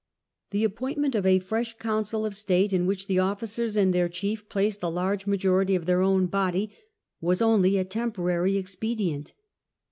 The 0.49 0.63
appointment 0.63 1.13
of 1.13 1.27
a 1.27 1.37
fresh 1.37 1.77
Council 1.77 2.25
of 2.25 2.33
State, 2.33 2.73
in 2.73 2.87
which 2.87 3.05
the 3.05 3.19
officers 3.19 3.75
and 3.77 3.93
their 3.93 4.09
chief 4.09 4.49
placed 4.49 4.81
a 4.81 4.87
large 4.87 5.27
majority 5.27 5.75
of 5.75 5.85
their 5.85 6.01
own 6.01 6.25
body, 6.25 6.75
was 7.21 7.39
only 7.39 7.77
a 7.77 7.85
temporary 7.85 8.57
expedient. 8.57 9.35